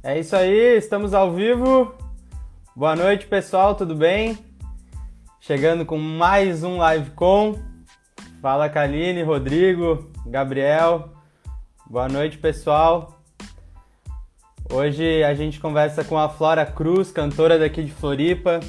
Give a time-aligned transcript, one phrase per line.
[0.00, 1.92] É isso aí, estamos ao vivo.
[2.74, 4.38] Boa noite, pessoal, tudo bem?
[5.40, 7.58] Chegando com mais um live com.
[8.40, 11.10] Fala Kaline, Rodrigo, Gabriel.
[11.84, 13.20] Boa noite, pessoal.
[14.72, 18.60] Hoje a gente conversa com a Flora Cruz, cantora daqui de Floripa.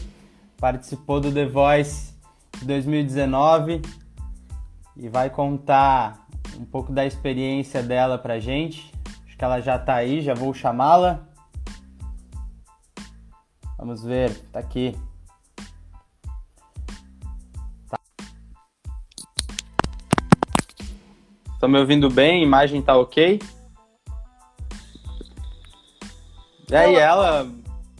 [0.57, 2.15] Participou do The Voice
[2.63, 3.83] 2019
[4.97, 6.25] e vai contar
[6.59, 8.91] um pouco da experiência dela pra gente.
[9.27, 11.28] Acho que ela já tá aí, já vou chamá-la.
[13.79, 14.93] Vamos ver, tá aqui.
[17.89, 17.97] Tá.
[21.53, 22.41] Estão me ouvindo bem?
[22.41, 23.39] A imagem tá ok?
[26.69, 27.49] E aí, ela?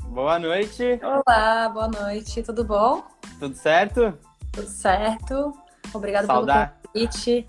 [0.09, 0.99] Boa noite.
[1.01, 2.43] Olá, boa noite.
[2.43, 3.01] Tudo bom?
[3.39, 4.13] Tudo certo?
[4.51, 5.57] Tudo certo.
[5.93, 6.73] Obrigada Saudade.
[6.91, 7.47] pelo convite.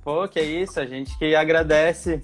[0.00, 2.22] Pô, que isso, a gente que agradece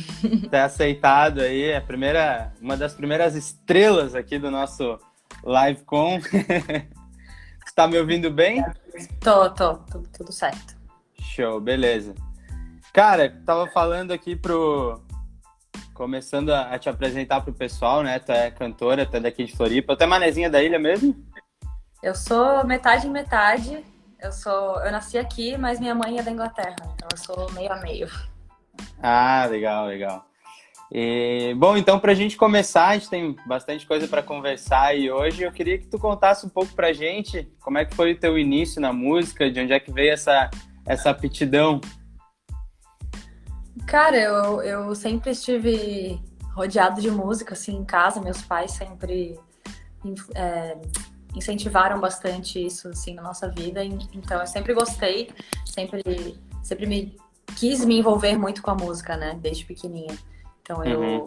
[0.50, 4.98] ter aceitado aí, é a primeira, uma das primeiras estrelas aqui do nosso
[5.44, 6.20] LiveCon.
[7.66, 8.64] Está me ouvindo bem?
[9.20, 10.76] Tô, tô, tudo, tudo certo.
[11.20, 12.14] Show, beleza.
[12.92, 15.02] Cara, tava falando aqui pro.
[15.94, 18.18] Começando a, te apresentar pro pessoal, né?
[18.18, 19.96] Tu é cantora, tu é daqui de Floripa.
[19.96, 21.14] Tu é manezinha da ilha mesmo?
[22.02, 23.84] Eu sou metade metade.
[24.20, 24.80] Eu sou.
[24.80, 28.08] Eu nasci aqui, mas minha mãe é da Inglaterra, então eu sou meio a meio.
[29.02, 30.26] Ah, legal, legal.
[30.94, 35.10] E, bom, então, para a gente começar, a gente tem bastante coisa para conversar e
[35.10, 38.12] hoje eu queria que tu contasse um pouco para a gente como é que foi
[38.12, 40.50] o teu início na música, de onde é que veio essa,
[40.84, 41.80] essa aptidão.
[43.86, 46.20] Cara, eu, eu sempre estive
[46.54, 48.20] rodeado de música, assim, em casa.
[48.20, 49.40] Meus pais sempre
[50.34, 50.76] é,
[51.34, 53.82] incentivaram bastante isso, assim, na nossa vida.
[53.82, 55.30] Então, eu sempre gostei,
[55.64, 56.02] sempre,
[56.62, 57.16] sempre me
[57.56, 59.38] quis me envolver muito com a música, né?
[59.40, 60.16] Desde pequenininha.
[60.62, 61.26] Então eu uhum.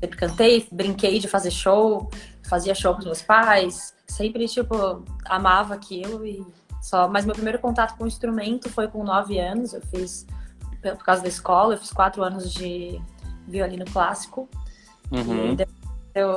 [0.00, 2.10] sempre cantei, brinquei de fazer show,
[2.48, 6.44] fazia show com os meus pais, sempre, tipo, amava aquilo e
[6.80, 7.08] só.
[7.08, 9.72] Mas meu primeiro contato com o instrumento foi com nove anos.
[9.72, 10.26] Eu fiz,
[10.80, 13.00] por causa da escola, eu fiz quatro anos de
[13.46, 14.48] violino clássico.
[15.10, 15.54] Uhum.
[15.54, 15.66] E
[16.14, 16.28] eu,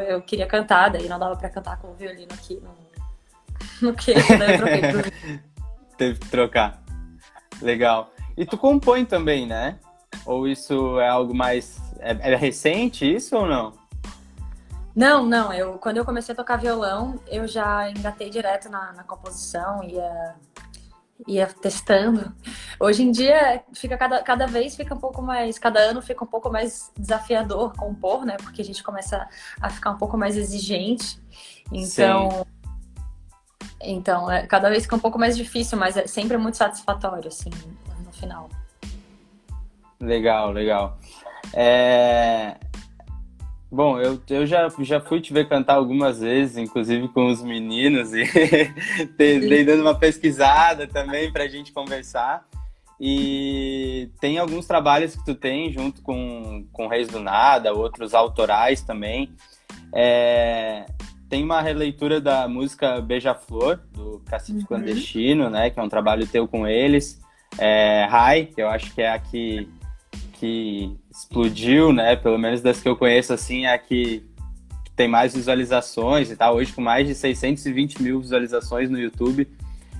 [0.00, 4.38] eu queria cantar, daí não dava pra cantar com o violino aqui no, no queixo,
[4.38, 5.42] daí eu troquei.
[5.96, 6.82] Teve que trocar.
[7.62, 8.10] Legal.
[8.36, 9.78] E tu compõe também, né?
[10.24, 11.80] Ou isso é algo mais.
[11.98, 13.72] É, é, recente isso ou não?
[14.94, 15.52] Não, não.
[15.52, 20.34] Eu, quando eu comecei a tocar violão, eu já engatei direto na, na composição, ia,
[21.26, 22.34] ia testando.
[22.78, 25.58] Hoje em dia, fica cada, cada vez fica um pouco mais.
[25.58, 28.36] Cada ano fica um pouco mais desafiador compor, né?
[28.42, 29.26] Porque a gente começa
[29.60, 31.18] a ficar um pouco mais exigente.
[31.72, 32.30] Então.
[32.30, 32.44] Sim.
[33.88, 37.50] Então, é, cada vez fica um pouco mais difícil, mas é sempre muito satisfatório, assim
[38.16, 38.48] final.
[40.00, 40.98] Legal, legal.
[41.54, 42.56] É...
[43.70, 48.12] Bom, eu, eu já, já fui te ver cantar algumas vezes, inclusive com os meninos,
[48.14, 48.24] e
[49.18, 52.46] dei dando uma pesquisada também para a gente conversar.
[52.98, 58.80] E tem alguns trabalhos que tu tem junto com, com Reis do Nada, outros autorais
[58.80, 59.30] também.
[59.92, 60.86] É,
[61.28, 64.64] tem uma releitura da música Beija-Flor, do Cacife uhum.
[64.64, 65.68] Clandestino, né?
[65.68, 67.20] Que é um trabalho teu com eles
[67.58, 69.68] é, High, que eu acho que é a que,
[70.34, 72.16] que explodiu, né?
[72.16, 74.24] Pelo menos das que eu conheço, assim, é a que
[74.94, 76.56] tem mais visualizações e tal.
[76.56, 79.48] Hoje com mais de 620 mil visualizações no YouTube.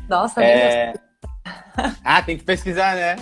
[0.09, 0.95] Nossa, é...
[2.03, 3.17] Ah, tem que pesquisar, né?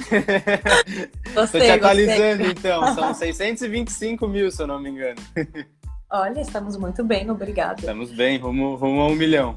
[1.34, 2.50] Gostei, Tô te atualizando, gostei.
[2.50, 2.94] então.
[2.94, 5.20] São 625 mil, se eu não me engano.
[6.10, 7.80] Olha, estamos muito bem, obrigada.
[7.80, 9.56] Estamos bem, rumo, rumo a um milhão.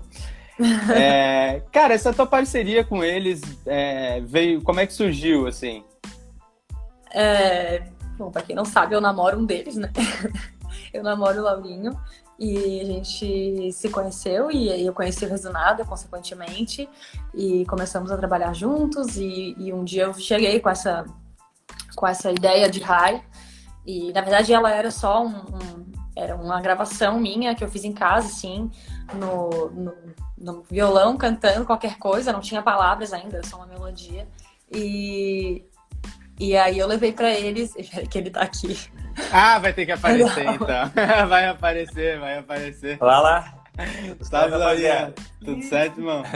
[0.92, 4.62] É, cara, essa tua parceria com eles é, veio.
[4.62, 5.84] Como é que surgiu, assim?
[7.12, 7.84] É,
[8.18, 9.92] bom, pra quem não sabe, eu namoro um deles, né?
[10.94, 12.00] eu namoro o Laurinho
[12.40, 16.88] e a gente se conheceu e eu conheci o Resonada, consequentemente,
[17.34, 19.18] e começamos a trabalhar juntos.
[19.18, 21.06] E, e, um dia eu cheguei com essa,
[21.96, 23.24] com essa ideia de Rai.
[23.86, 27.84] E na verdade ela era só um, um era uma gravação minha que eu fiz
[27.84, 28.72] em casa, assim,
[29.14, 29.94] no, no,
[30.38, 34.28] no, violão, cantando qualquer coisa, não tinha palavras ainda, só uma melodia.
[34.72, 35.64] E,
[36.40, 37.74] e aí eu levei para eles,
[38.10, 38.78] que ele tá aqui.
[39.32, 40.56] Ah, vai ter que aparecer não.
[40.56, 40.92] então.
[41.28, 42.98] vai aparecer, vai aparecer.
[43.02, 43.54] Olá lá.
[44.18, 45.14] Gustavo Laria,
[45.44, 46.24] tudo certo, irmão?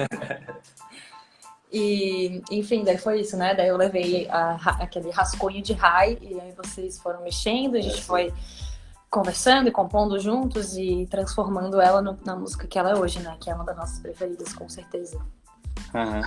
[1.73, 3.55] E, enfim, daí foi isso, né?
[3.55, 8.01] Daí eu levei a, aquele rascunho de Rai e aí vocês foram mexendo, a gente
[8.01, 8.33] foi
[9.11, 13.35] conversando e compondo juntos e transformando ela no, na música que ela é hoje, né?
[13.41, 15.19] Que é uma das nossas preferidas, com certeza.
[15.93, 16.21] Uhum.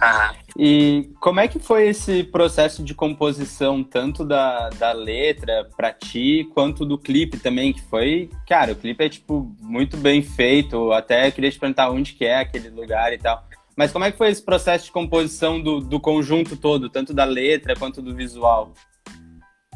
[0.59, 6.49] E como é que foi esse processo de composição, tanto da, da letra para ti,
[6.53, 11.31] quanto do clipe também, que foi, cara, o clipe é, tipo, muito bem feito, até
[11.31, 13.43] queria te perguntar onde que é aquele lugar e tal.
[13.75, 17.25] Mas como é que foi esse processo de composição do, do conjunto todo, tanto da
[17.25, 18.75] letra quanto do visual?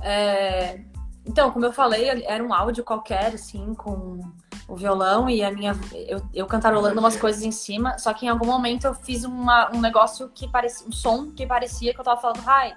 [0.03, 0.81] É...
[1.29, 4.19] Então, como eu falei, era um áudio qualquer, assim, com
[4.67, 5.79] o violão e a minha.
[5.93, 9.71] Eu, eu cantarolando umas coisas em cima, só que em algum momento eu fiz uma,
[9.75, 10.87] um negócio que parecia.
[10.89, 12.75] um som que parecia que eu tava falando hi.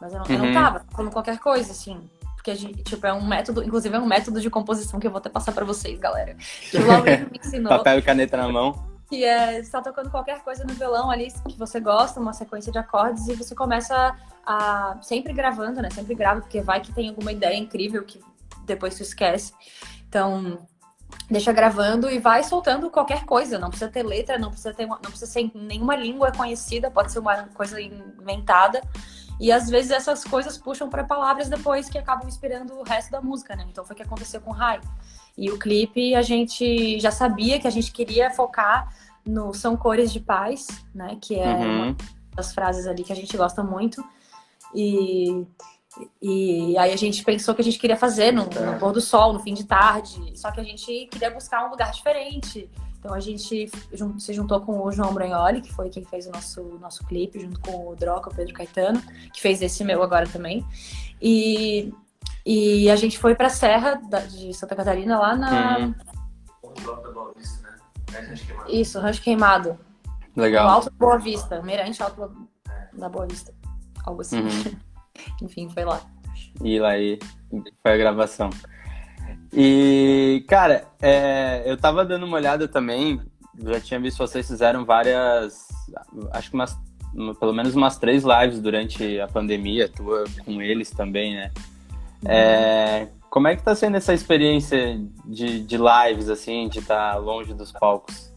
[0.00, 0.32] Mas eu não, uhum.
[0.32, 0.54] eu não uhum.
[0.54, 1.98] tava, falando qualquer coisa, assim.
[2.36, 5.30] Porque, tipo, é um método, inclusive é um método de composição que eu vou até
[5.30, 6.36] passar para vocês, galera.
[6.70, 7.70] Que o Laurino me ensinou.
[7.70, 8.97] Papel e caneta na mão.
[9.08, 12.70] Que é, você tá tocando qualquer coisa no violão ali que você gosta, uma sequência
[12.70, 14.98] de acordes, e você começa a.
[15.02, 15.90] Sempre gravando, né?
[15.90, 18.20] Sempre grava, porque vai que tem alguma ideia incrível que
[18.64, 19.52] depois tu esquece.
[20.08, 20.58] Então,
[21.30, 23.58] deixa gravando e vai soltando qualquer coisa.
[23.58, 27.18] Não precisa ter letra, não precisa ter, não precisa ser nenhuma língua conhecida, pode ser
[27.18, 28.82] uma coisa inventada.
[29.40, 33.20] E às vezes essas coisas puxam para palavras depois que acabam inspirando o resto da
[33.20, 33.64] música, né?
[33.70, 34.80] Então foi o que aconteceu com Rai.
[35.38, 38.92] E o clipe a gente já sabia que a gente queria focar
[39.24, 41.16] no São Cores de Paz, né?
[41.20, 41.82] Que é uhum.
[41.86, 41.96] uma
[42.34, 44.04] das frases ali que a gente gosta muito.
[44.74, 45.46] E
[46.20, 49.32] e aí a gente pensou que a gente queria fazer no, no pôr do sol,
[49.32, 52.70] no fim de tarde, só que a gente queria buscar um lugar diferente.
[52.98, 53.70] Então a gente
[54.18, 57.60] se juntou com o João Bragnoli, que foi quem fez o nosso, nosso clipe, junto
[57.60, 59.00] com o Droca, o Pedro Caetano,
[59.32, 60.64] que fez esse meu agora também.
[61.22, 61.92] E,
[62.50, 65.78] e a gente foi pra Serra de Santa Catarina, lá na.
[65.78, 65.94] Uhum.
[68.66, 69.78] Isso, Rancho Queimado.
[70.34, 70.64] Legal.
[70.64, 72.48] No Alto da Boa Vista, Mirante Alto
[72.94, 73.52] da Boa Vista.
[74.02, 74.40] Algo assim.
[74.40, 74.76] Uhum.
[75.42, 76.00] Enfim, foi lá.
[76.64, 77.18] E lá aí
[77.82, 78.48] foi a gravação.
[79.52, 83.20] E, cara, é, eu tava dando uma olhada também,
[83.62, 85.68] já tinha visto vocês fizeram várias,
[86.32, 86.74] acho que umas,
[87.38, 91.50] pelo menos umas três lives durante a pandemia, tua com eles também, né?
[92.24, 97.18] É, como é que tá sendo essa experiência de, de lives, assim, de estar tá
[97.18, 98.32] longe dos palcos?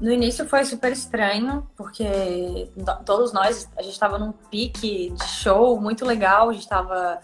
[0.00, 2.68] No início foi super estranho, porque
[3.06, 7.20] todos nós, a gente estava num pique de show muito legal, a gente estava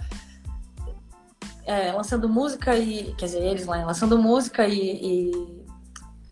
[1.66, 3.14] é, lançando música e.
[3.14, 5.66] Quer dizer, eles lá, lançando música e, e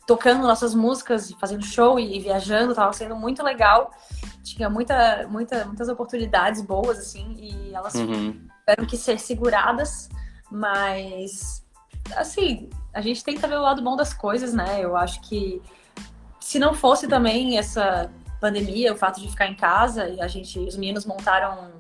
[0.07, 3.91] tocando nossas músicas, fazendo show e, e viajando, estava sendo muito legal.
[4.45, 8.47] Tinha muita, muita, muitas oportunidades boas, assim, e elas uhum.
[8.67, 10.09] Tiveram que ser seguradas,
[10.51, 11.65] mas
[12.17, 14.81] assim, a gente tenta ver o lado bom das coisas, né?
[14.81, 15.63] Eu acho que
[16.41, 18.11] se não fosse também essa
[18.41, 21.71] pandemia, o fato de ficar em casa, e a gente, os meninos montaram.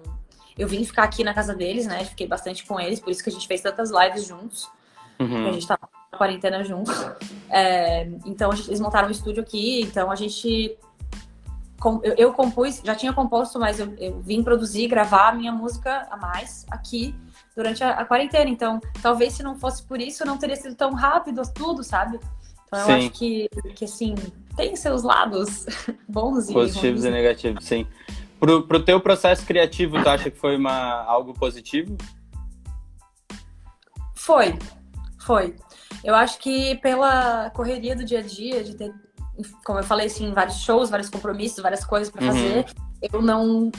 [0.56, 2.05] Eu vim ficar aqui na casa deles, né?
[2.05, 4.71] Fiquei bastante com eles, por isso que a gente fez tantas lives juntos.
[5.21, 5.49] Uhum.
[5.49, 6.94] A gente tava na quarentena juntos.
[7.50, 10.77] É, então eles montaram um estúdio aqui, então a gente.
[12.03, 16.06] Eu, eu compus, já tinha composto, mas eu, eu, vim produzir, gravar a minha música
[16.11, 17.15] a mais aqui
[17.55, 18.50] durante a, a quarentena.
[18.50, 22.19] Então, talvez se não fosse por isso, não teria sido tão rápido tudo, sabe?
[22.67, 22.93] Então eu Sim.
[22.93, 24.15] acho que, que assim,
[24.56, 25.67] tem seus lados
[26.09, 27.87] bons e positivos e negativos, sim.
[28.41, 31.97] Pro, pro teu processo criativo, tu acha que foi uma, algo positivo?
[34.15, 34.59] Foi,
[35.21, 35.56] foi.
[36.05, 38.93] Eu acho que pela correria do dia a dia, de ter,
[39.65, 42.33] como eu falei, assim, vários shows, vários compromissos, várias coisas para uhum.
[42.33, 42.67] fazer,
[43.12, 43.71] eu não.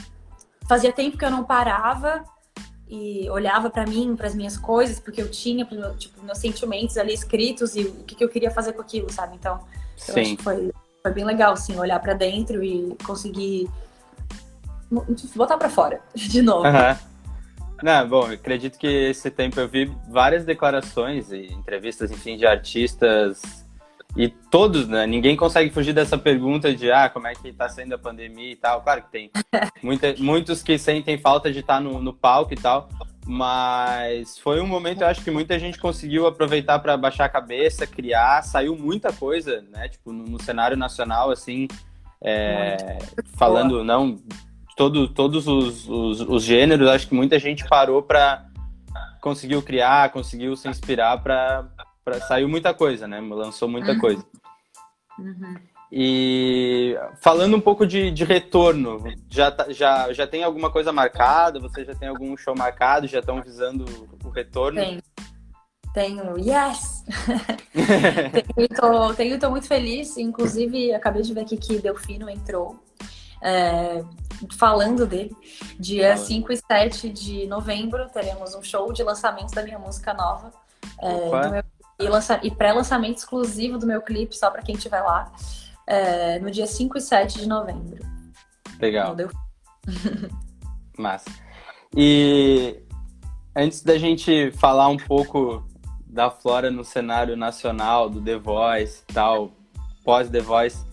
[0.68, 2.22] Fazia tempo que eu não parava
[2.86, 5.66] e olhava para mim, para as minhas coisas, porque eu tinha,
[5.96, 9.34] tipo, meus sentimentos ali escritos e o que, que eu queria fazer com aquilo, sabe?
[9.36, 9.60] Então,
[10.08, 10.20] eu Sim.
[10.20, 13.68] acho que foi, foi bem legal, assim, olhar para dentro e conseguir
[15.34, 16.66] botar para fora de novo.
[16.66, 16.96] Uhum.
[17.82, 23.64] Não, bom, acredito que esse tempo eu vi várias declarações e entrevistas, enfim, de artistas
[24.18, 25.06] e todos, né?
[25.06, 28.56] Ninguém consegue fugir dessa pergunta de ah, como é que tá sendo a pandemia e
[28.56, 28.82] tal.
[28.82, 29.30] Claro que tem
[29.80, 32.88] muita, muitos que sentem falta de estar no, no palco e tal,
[33.24, 37.86] mas foi um momento, eu acho que muita gente conseguiu aproveitar para baixar a cabeça,
[37.86, 39.88] criar, saiu muita coisa, né?
[39.88, 41.68] Tipo, no, no cenário nacional, assim,
[42.20, 42.98] é,
[43.36, 44.18] falando, não,
[44.76, 48.44] todo, todos os, os, os, gêneros, acho que muita gente parou para
[49.20, 51.68] conseguiu criar, conseguiu se inspirar para
[52.08, 53.20] pra, saiu muita coisa, né?
[53.20, 53.98] Lançou muita uhum.
[53.98, 54.24] coisa.
[55.18, 55.56] Uhum.
[55.90, 61.58] E falando um pouco de, de retorno, já, tá, já, já tem alguma coisa marcada?
[61.60, 63.06] Você já tem algum show marcado?
[63.06, 63.84] Já estão visando
[64.24, 64.80] o retorno?
[64.80, 65.02] Tenho.
[65.94, 67.04] Tenho, yes!
[68.54, 70.18] tenho, tô, tenho, tô muito feliz.
[70.18, 72.78] Inclusive, acabei de ver aqui que Delfino entrou.
[73.40, 74.04] É,
[74.58, 75.34] falando dele,
[75.78, 80.52] dia 5 e 7 de novembro teremos um show de lançamento da minha música nova.
[81.00, 81.64] É, do meu
[81.98, 82.40] e, lança...
[82.42, 85.32] e pré-lançamento exclusivo do meu clipe, só para quem estiver lá.
[85.86, 88.04] é, no dia 5 e 7 de novembro.
[88.80, 89.16] Legal.
[89.16, 89.30] Deu...
[90.98, 91.30] Massa.
[91.96, 92.82] E
[93.56, 95.66] antes da gente falar um pouco
[96.06, 99.52] da Flora no cenário nacional, do The Voice e tal,
[100.04, 100.84] pós The Voice,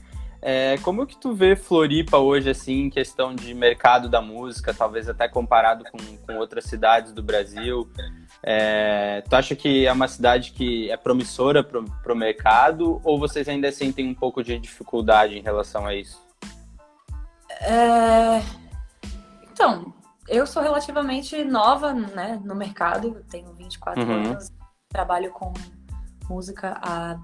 [0.48, 5.10] é, como que tu vê Floripa hoje, assim, em questão de mercado da música, talvez
[5.10, 7.90] até comparado com, com outras cidades do Brasil?
[8.44, 13.50] É, tu acha que é uma cidade que é promissora para o mercado ou vocês
[13.50, 16.24] ainda sentem um pouco de dificuldade em relação a isso?
[17.62, 18.40] É...
[19.52, 19.96] Então,
[20.28, 24.12] eu sou relativamente nova né, no mercado, tenho 24 uhum.
[24.12, 24.52] anos,
[24.90, 25.52] trabalho com
[26.30, 27.18] música há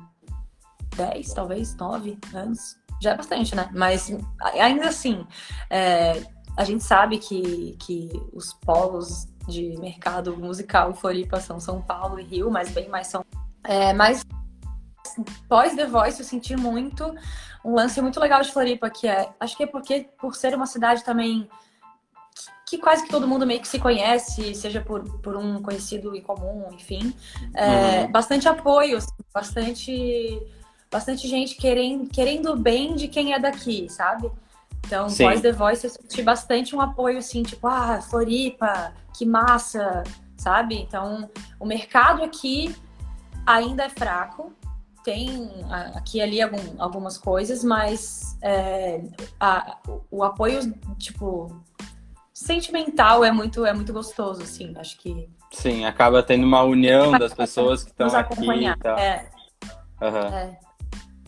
[0.95, 2.77] 10, talvez 9 anos.
[3.01, 3.69] Já é bastante, né?
[3.73, 4.15] Mas
[4.59, 5.25] ainda assim,
[5.69, 6.21] é,
[6.57, 12.23] a gente sabe que, que os polos de mercado musical Floripa são São Paulo e
[12.23, 13.25] Rio, mas bem mais são.
[13.63, 14.23] É, mas
[15.47, 17.13] pós The Voice eu senti muito
[17.63, 19.29] um lance muito legal de Floripa, que é.
[19.39, 21.49] Acho que é porque por ser uma cidade também
[22.67, 26.21] que quase que todo mundo meio que se conhece, seja por, por um conhecido em
[26.21, 27.13] comum, enfim.
[27.53, 28.11] É, uhum.
[28.11, 30.41] Bastante apoio, assim, bastante,
[30.91, 34.29] bastante gente querendo, querendo bem de quem é daqui, sabe?
[34.85, 35.23] Então, Sim.
[35.23, 40.03] pós The Voice, eu senti bastante um apoio, assim, tipo, ah, Floripa, que massa,
[40.35, 40.75] sabe?
[40.75, 41.29] Então,
[41.59, 42.75] o mercado aqui
[43.45, 44.51] ainda é fraco,
[45.03, 45.49] tem
[45.95, 49.01] aqui e ali algum, algumas coisas, mas é,
[49.39, 49.77] a,
[50.11, 51.55] o apoio, tipo,
[52.33, 55.29] sentimental é muito, é muito gostoso, assim, acho que...
[55.51, 58.97] Sim, acaba tendo uma união das pessoas que estão aqui e tal.
[58.97, 59.29] É.
[60.01, 60.35] Uhum.
[60.35, 60.59] é.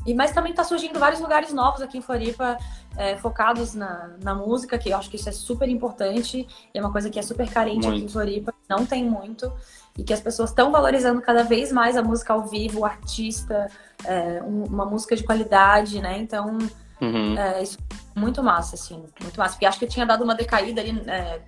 [0.06, 2.58] E, mas também está surgindo vários lugares novos aqui em Floripa,
[2.98, 6.82] é, focados na, na música, que eu acho que isso é super importante, e é
[6.82, 7.96] uma coisa que é super carente muito.
[7.96, 9.52] aqui em Floripa, não tem muito,
[9.98, 13.70] e que as pessoas estão valorizando cada vez mais a música ao vivo, o artista,
[14.04, 16.18] é, um, uma música de qualidade, né?
[16.18, 16.58] Então,
[17.02, 17.38] uhum.
[17.38, 17.78] é, isso
[18.16, 21.42] é muito massa, assim, muito massa, porque acho que tinha dado uma decaída ali, é,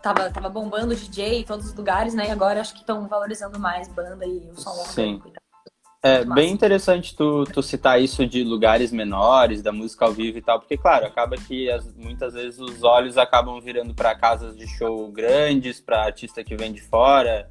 [0.00, 2.28] tava, tava bombando o DJ em todos os lugares, né?
[2.28, 5.22] E agora acho que estão valorizando mais banda e o som Sim.
[6.06, 10.42] É bem interessante tu, tu citar isso de lugares menores, da música ao vivo e
[10.42, 14.66] tal, porque, claro, acaba que as, muitas vezes os olhos acabam virando para casas de
[14.68, 17.50] show grandes, para artista que vem de fora.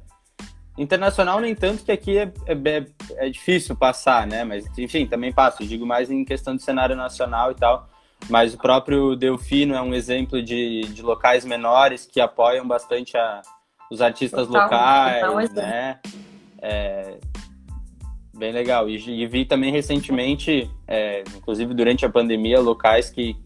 [0.78, 4.44] Internacional, nem tanto, que aqui é, é, é, difícil passar, né?
[4.44, 5.66] Mas, enfim, também passa.
[5.66, 7.88] Digo mais em questão de cenário nacional e tal.
[8.30, 13.42] Mas o próprio Delfino é um exemplo de, de locais menores que apoiam bastante a,
[13.90, 15.98] os artistas Total, locais, né?
[16.62, 17.18] É,
[18.36, 18.88] Bem legal.
[18.88, 23.36] E, e vi também recentemente, é, inclusive durante a pandemia, locais que,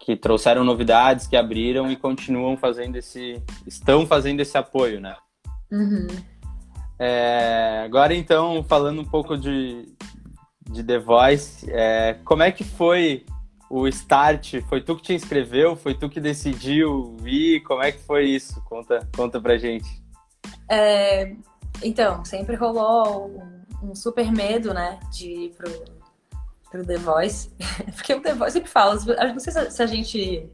[0.00, 3.42] que trouxeram novidades, que abriram e continuam fazendo esse.
[3.66, 5.16] estão fazendo esse apoio, né?
[5.72, 6.06] Uhum.
[6.98, 9.88] É, agora então, falando um pouco de,
[10.70, 13.24] de The Voice, é, como é que foi
[13.70, 14.60] o start?
[14.68, 15.74] Foi tu que te inscreveu?
[15.76, 17.60] Foi tu que decidiu ir?
[17.60, 18.62] Como é que foi isso?
[18.64, 19.88] Conta, conta pra gente.
[20.70, 21.34] É,
[21.82, 23.53] então, sempre rolou
[23.84, 25.70] um super medo, né, de ir pro,
[26.70, 27.50] pro The Voice.
[27.94, 30.50] Porque o The Voice sempre fala, não sei se a gente.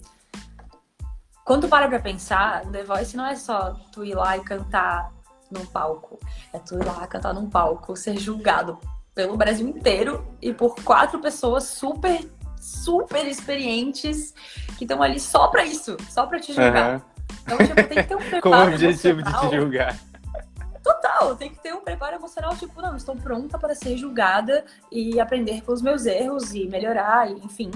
[1.44, 4.40] Quando tu para pra pensar, o The Voice não é só tu ir lá e
[4.40, 5.12] cantar
[5.50, 6.18] num palco.
[6.52, 8.78] É tu ir lá cantar num palco, ser julgado
[9.14, 12.24] pelo Brasil inteiro e por quatro pessoas super,
[12.60, 14.32] super experientes
[14.78, 16.94] que estão ali só pra isso, só pra te julgar.
[16.94, 17.02] Uhum.
[17.42, 18.42] Então, tipo, tem que ter um preparo.
[18.42, 20.09] Com o objetivo de te julgar.
[20.82, 25.20] Total, tem que ter um preparo emocional, tipo, não, estou pronta para ser julgada e
[25.20, 27.70] aprender com os meus erros e melhorar, e, enfim.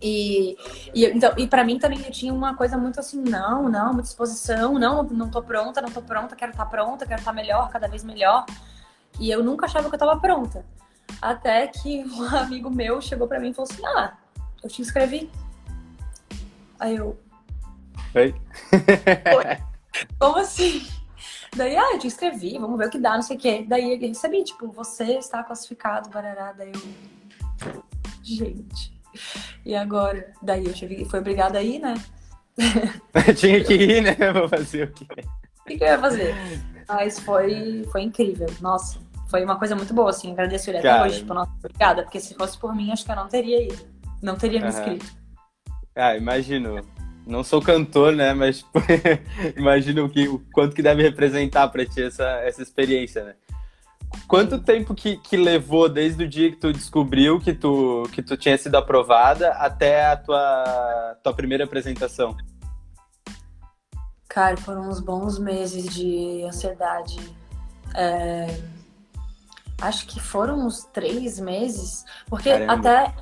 [0.00, 0.56] E,
[0.92, 4.02] e, então, e para mim também eu tinha uma coisa muito assim, não, não, muita
[4.02, 7.34] disposição, não, não tô pronta, não tô pronta, quero estar tá pronta, quero estar tá
[7.34, 8.44] melhor, cada vez melhor.
[9.20, 10.64] E eu nunca achava que eu estava pronta.
[11.20, 14.14] Até que um amigo meu chegou para mim e falou assim: Ah,
[14.62, 15.30] eu te inscrevi.
[16.80, 17.16] Aí eu.
[18.14, 18.34] Oi?
[19.36, 19.58] Oi?
[20.18, 20.84] Como assim?
[21.54, 23.64] Daí, ah, eu te inscrevi, vamos ver o que dá, não sei o quê.
[23.68, 26.52] Daí eu recebi, tipo, você está classificado, barará.
[26.52, 27.84] Daí eu.
[28.22, 28.92] Gente.
[29.64, 30.32] E agora?
[30.42, 31.94] Daí eu tive, foi obrigada a ir, né?
[33.36, 34.14] Tinha que ir, né?
[34.32, 35.06] Vou fazer o quê?
[35.60, 36.34] O que, que eu ia fazer?
[36.88, 38.48] Mas foi, foi incrível.
[38.60, 40.32] Nossa, foi uma coisa muito boa, assim.
[40.32, 41.18] Agradeço ele até hoje.
[41.18, 42.02] Tipo, nossa, obrigada.
[42.02, 43.86] Porque se fosse por mim, acho que eu não teria ido.
[44.22, 45.06] Não teria me inscrito.
[45.94, 46.82] Ah, imagino
[47.26, 48.34] não sou cantor, né?
[48.34, 48.78] Mas tipo,
[49.56, 53.34] imagino que, o quanto que deve representar para ti essa, essa experiência, né?
[54.28, 58.36] Quanto tempo que, que levou desde o dia que tu descobriu que tu, que tu
[58.36, 62.36] tinha sido aprovada até a tua, tua primeira apresentação?
[64.28, 67.18] Cara, foram uns bons meses de ansiedade.
[67.94, 68.46] É...
[69.80, 72.72] Acho que foram uns três meses, porque Caramba.
[72.72, 73.14] até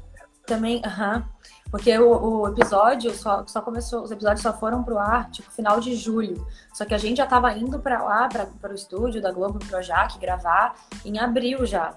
[0.50, 1.16] também, aham.
[1.16, 1.40] Uh -huh,
[1.70, 5.78] porque o, o, episódio só, só começou, os episódios só foram pro ar, tipo, final
[5.78, 6.44] de julho.
[6.74, 9.80] Só que a gente já tava indo para lá, para o estúdio da Globo, pro
[9.80, 11.94] Jack, gravar em abril já.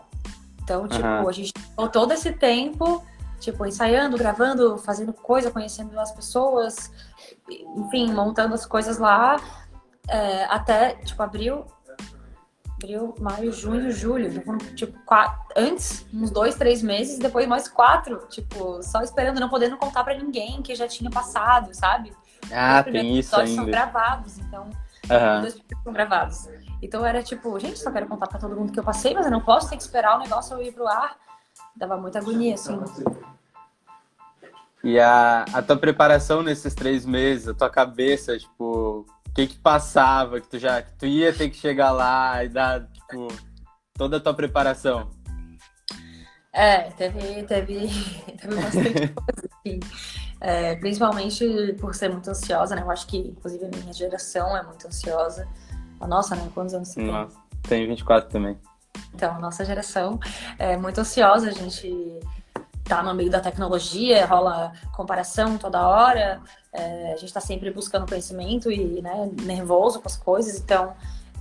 [0.61, 1.27] Então, tipo, uhum.
[1.27, 3.03] a gente ficou todo esse tempo,
[3.39, 6.91] tipo, ensaiando, gravando, fazendo coisa, conhecendo as pessoas,
[7.49, 9.37] enfim, montando as coisas lá,
[10.07, 11.65] é, até, tipo, abril,
[12.83, 14.29] abril, maio, junho, julho.
[14.75, 18.27] Tipo, quatro, antes, uns dois, três meses, depois mais quatro.
[18.29, 22.13] Tipo, só esperando, não podendo contar para ninguém que já tinha passado, sabe?
[22.51, 23.55] Ah, tem isso ainda.
[23.55, 24.63] são gravados, então.
[25.09, 25.41] Uhum.
[25.41, 26.49] Dois são gravados.
[26.81, 29.31] Então era tipo, gente, só quero contar para todo mundo que eu passei, mas eu
[29.31, 31.15] não posso ter que esperar o negócio ir pro ar.
[31.75, 32.79] Dava muita agonia, assim.
[34.83, 40.39] E a, a tua preparação nesses três meses, a tua cabeça, tipo, que que passava,
[40.39, 43.27] que tu já que tu ia ter que chegar lá e dar, tipo,
[43.93, 45.09] toda a tua preparação?
[46.51, 47.89] É, teve, teve,
[48.39, 49.79] teve bastante coisa, assim.
[50.39, 52.81] É, principalmente por ser muito ansiosa, né?
[52.83, 55.47] Eu acho que, inclusive, a minha geração é muito ansiosa.
[55.99, 56.47] A nossa, né?
[56.53, 57.11] Quantos anos você tem?
[57.11, 58.57] Nossa, tenho 24 também.
[59.15, 60.19] Então, a nossa geração
[60.59, 61.47] é muito ansiosa.
[61.47, 62.19] A gente
[62.83, 66.41] tá no meio da tecnologia, rola comparação toda hora.
[66.71, 70.93] É, a gente está sempre buscando conhecimento e né, nervoso com as coisas, então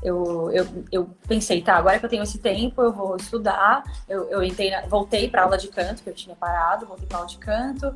[0.03, 3.85] eu, eu, eu pensei, tá, agora que eu tenho esse tempo, eu vou estudar.
[4.09, 7.19] Eu, eu entrei na, voltei para aula de canto, que eu tinha parado, voltei para
[7.19, 7.95] aula de canto,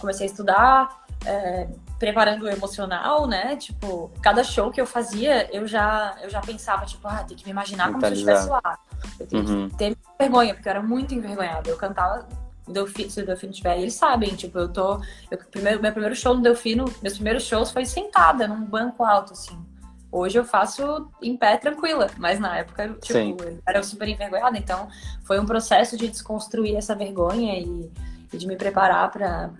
[0.00, 1.68] comecei a estudar, é,
[1.98, 3.54] preparando o emocional, né?
[3.56, 7.44] Tipo, cada show que eu fazia, eu já, eu já pensava, tipo, ah, tem que
[7.44, 8.78] me imaginar como se eu estivesse lá.
[9.20, 9.68] Eu tenho uhum.
[9.68, 11.68] que ter vergonha, porque eu era muito envergonhada.
[11.68, 12.26] Eu cantava
[12.68, 15.00] Delfino, se o Delfino tiver eles sabem, tipo, eu tô.
[15.30, 19.32] Eu, primeiro, meu primeiro show no Delfino, meus primeiros shows foi sentada num banco alto,
[19.32, 19.58] assim.
[20.10, 24.86] Hoje eu faço em pé tranquila, mas na época, tipo, eu era super envergonhada, então
[25.24, 27.90] foi um processo de desconstruir essa vergonha e,
[28.32, 29.50] e de me preparar para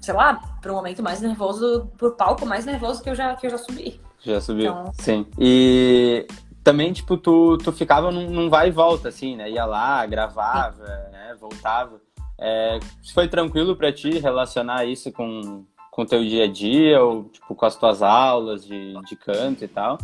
[0.00, 3.46] sei lá, para um momento mais nervoso, pro palco mais nervoso que eu já, que
[3.46, 4.00] eu já subi.
[4.20, 4.92] Já subiu, então...
[5.00, 5.26] sim.
[5.38, 6.26] E
[6.64, 9.50] também, tipo, tu, tu ficava num, num vai e volta, assim, né?
[9.50, 11.36] Ia lá, gravava, né?
[11.38, 12.00] Voltava.
[12.38, 12.78] É,
[13.12, 15.64] foi tranquilo para ti relacionar isso com
[15.98, 19.64] com o teu dia a dia ou tipo com as tuas aulas de, de canto
[19.64, 19.98] e tal?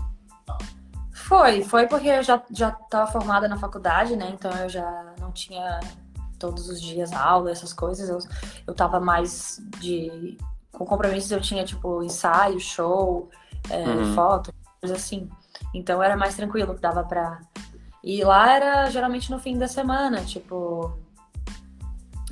[1.13, 4.29] Foi, foi porque eu já já estava formada na faculdade, né?
[4.35, 5.79] Então eu já não tinha
[6.37, 8.09] todos os dias aula, essas coisas.
[8.09, 8.19] Eu
[8.67, 10.37] eu tava mais de
[10.73, 13.31] com compromissos eu tinha tipo ensaio, show,
[13.71, 14.15] é, uhum.
[14.15, 15.29] foto, coisas assim.
[15.73, 17.41] Então era mais tranquilo, dava para
[18.03, 20.99] e lá era geralmente no fim da semana, tipo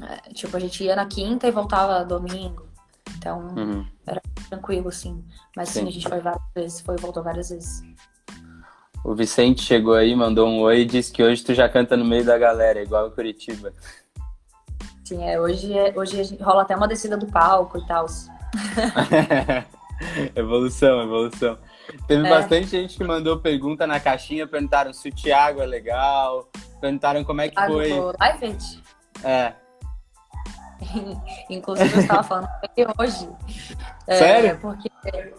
[0.09, 2.67] é, tipo, a gente ia na quinta e voltava domingo.
[3.17, 3.87] Então, uhum.
[4.07, 5.25] era tranquilo, assim.
[5.57, 5.81] Mas sim.
[5.81, 7.83] sim, a gente foi várias vezes, foi e voltou várias vezes.
[9.05, 12.05] O Vicente chegou aí, mandou um oi e disse que hoje tu já canta no
[12.05, 13.73] meio da galera, igual a Curitiba.
[15.05, 18.07] Sim, é, hoje, é, hoje rola até uma descida do palco e tal.
[20.37, 21.59] evolução, evolução.
[22.07, 22.31] Teve é.
[22.31, 26.49] bastante gente que mandou pergunta na caixinha, perguntaram se o Thiago é legal,
[26.81, 27.91] perguntaram como é que Thiago foi.
[27.91, 28.17] Live,
[29.25, 29.53] É,
[31.51, 32.49] Inclusive, eu estava falando
[32.99, 33.29] hoje.
[34.07, 34.59] É, Sério?
[34.61, 34.90] Porque,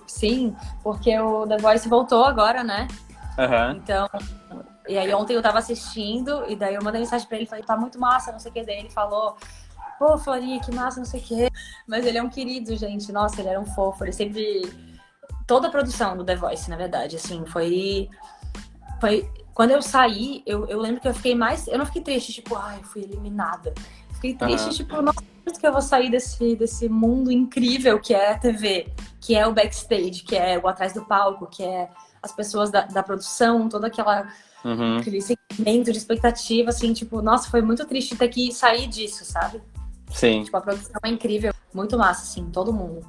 [0.08, 2.88] sim, porque o The Voice voltou agora, né?
[3.38, 3.78] Uhum.
[3.78, 4.10] Então,
[4.88, 7.78] e aí ontem eu tava assistindo, e daí eu mandei mensagem pra ele, falei, tá
[7.78, 8.64] muito massa, não sei o que.
[8.64, 9.38] Daí ele falou,
[9.98, 11.50] pô, Florinha, que massa, não sei o que.
[11.88, 13.12] Mas ele é um querido, gente.
[13.12, 14.04] Nossa, ele era um fofo.
[14.04, 14.62] Ele sempre.
[15.48, 18.10] Toda a produção do The Voice, na verdade, assim, foi.
[19.00, 19.30] Foi.
[19.54, 21.68] Quando eu saí, eu, eu lembro que eu fiquei mais.
[21.68, 23.74] Eu não fiquei triste, tipo, ai, eu fui eliminada.
[24.24, 25.22] Fiquei triste, tipo, nossa,
[25.60, 28.88] que eu vou sair desse, desse mundo incrível que é a TV,
[29.20, 31.90] que é o backstage, que é o atrás do palco, que é
[32.22, 34.30] as pessoas da, da produção, toda aquela
[34.64, 35.00] uhum.
[35.00, 39.62] aquele sentimento de expectativa, assim, tipo, nossa, foi muito triste ter que sair disso, sabe?
[40.10, 40.44] Sim.
[40.44, 43.06] Tipo, a produção é incrível, muito massa, assim, todo mundo.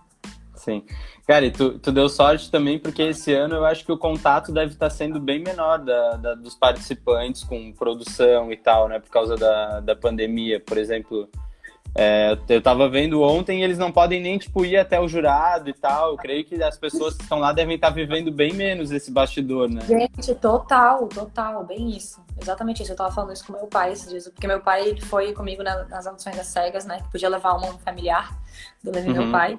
[0.64, 0.82] Sim.
[1.26, 4.50] Cara, e tu, tu deu sorte também, porque esse ano eu acho que o contato
[4.50, 8.98] deve estar sendo bem menor da, da, dos participantes com produção e tal, né?
[8.98, 11.28] Por causa da, da pandemia, por exemplo.
[11.96, 15.72] É, eu tava vendo ontem eles não podem nem, tipo, ir até o jurado e
[15.72, 16.12] tal.
[16.12, 19.68] Eu creio que as pessoas que estão lá devem estar vivendo bem menos esse bastidor,
[19.68, 19.82] né?
[19.82, 22.20] Gente, total, total, bem isso.
[22.40, 22.92] Exatamente isso.
[22.92, 26.06] Eu tava falando isso com meu pai esses dias, porque meu pai foi comigo nas
[26.06, 27.00] audições das cegas, né?
[27.02, 28.36] Que podia levar um familiar
[28.82, 29.12] do uhum.
[29.12, 29.56] meu pai.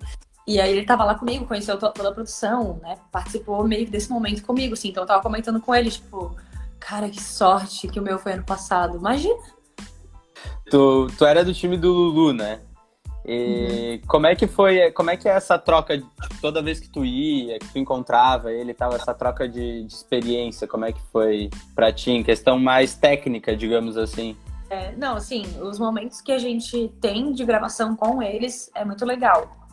[0.48, 2.98] E aí ele tava lá comigo, conheceu toda a produção, né?
[3.12, 4.90] Participou meio desse momento comigo, assim.
[4.90, 6.36] Então eu tava comentando com ele, tipo,
[6.80, 8.98] cara, que sorte que o meu foi ano passado.
[8.98, 9.36] Imagina.
[10.70, 12.62] Tu, tu era do time do Lulu, né?
[13.28, 14.08] E uhum.
[14.08, 17.04] como é que foi, como é que é essa troca, tipo, toda vez que tu
[17.04, 21.50] ia, que tu encontrava ele tava essa troca de, de experiência, como é que foi
[21.74, 24.38] pra ti, em questão mais técnica, digamos assim?
[24.70, 29.04] É, não, assim, os momentos que a gente tem de gravação com eles é muito
[29.04, 29.65] legal.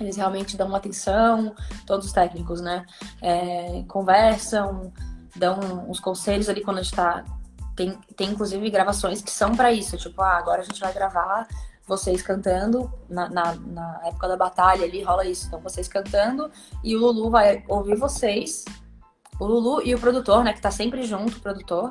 [0.00, 1.54] Eles realmente dão atenção,
[1.86, 2.86] todos os técnicos, né?
[3.20, 4.92] É, conversam,
[5.36, 5.58] dão
[5.88, 7.24] uns conselhos ali quando a gente tá.
[7.76, 11.46] Tem, tem inclusive gravações que são para isso, tipo, ah, agora a gente vai gravar
[11.86, 16.50] vocês cantando, na, na, na, época da batalha ali rola isso, então vocês cantando
[16.84, 18.64] e o Lulu vai ouvir vocês,
[19.40, 21.90] o Lulu e o produtor, né, que tá sempre junto, o produtor,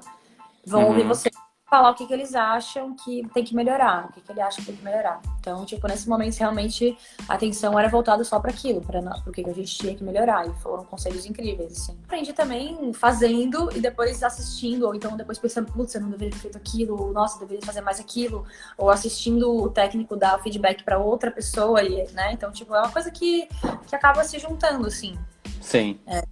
[0.65, 0.87] vão uhum.
[0.89, 1.33] ouvir vocês
[1.69, 4.59] falar o que, que eles acham que tem que melhorar, o que, que ele acha
[4.59, 5.21] que tem que melhorar.
[5.39, 9.43] Então, tipo, nesse momento, realmente, a atenção era voltada só para aquilo, para o que,
[9.43, 10.47] que a gente tinha que melhorar.
[10.47, 11.97] E foram conselhos incríveis, assim.
[12.05, 16.39] Aprendi também fazendo e depois assistindo, ou então depois pensando, putz, eu não deveria ter
[16.39, 18.45] feito aquilo, nossa, eu deveria fazer mais aquilo,
[18.77, 22.33] ou assistindo o técnico dar feedback para outra pessoa, e, né?
[22.33, 23.47] Então, tipo, é uma coisa que,
[23.87, 25.17] que acaba se juntando, assim.
[25.61, 25.99] Sim.
[26.07, 26.23] É,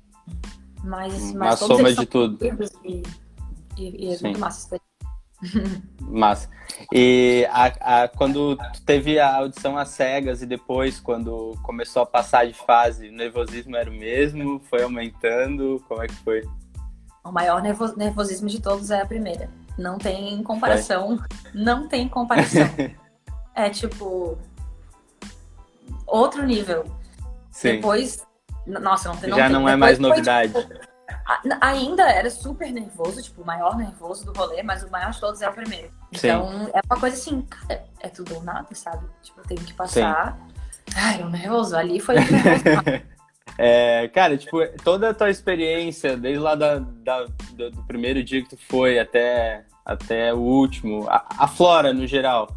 [0.84, 2.38] mas, mas uma soma de tudo.
[2.84, 3.04] E,
[3.78, 4.80] e, e é muito massa
[6.02, 6.50] Massa.
[6.92, 12.48] E a, a, quando teve a audição às cegas e depois, quando começou a passar
[12.48, 14.60] de fase, o nervosismo era o mesmo?
[14.70, 15.84] Foi aumentando?
[15.88, 16.44] Como é que foi?
[17.24, 19.50] O maior nervosismo de todos é a primeira.
[19.78, 21.20] Não tem comparação.
[21.54, 22.68] Não tem comparação.
[23.54, 24.38] é tipo.
[26.06, 26.86] Outro nível.
[27.52, 27.74] Sim.
[27.74, 28.26] Depois.
[28.66, 29.30] Nossa, não tem.
[29.34, 30.52] Já não, é mais novidade.
[30.52, 30.87] Foi, tipo,
[31.62, 35.42] Ainda era super nervoso, tipo, o maior nervoso do rolê, mas o maior de todos
[35.42, 35.90] é o primeiro.
[36.12, 36.72] Então, Sim.
[36.74, 39.06] é uma coisa assim, cara, é tudo ou nada, sabe?
[39.22, 40.38] Tipo, eu tenho que passar.
[40.38, 40.94] Sim.
[40.96, 42.16] Ai, o nervoso ali foi
[43.58, 48.42] é, cara, tipo, toda a tua experiência, desde lá da, da do, do, primeiro dia
[48.42, 52.48] que tu foi até, até o último, a, a Flora no geral,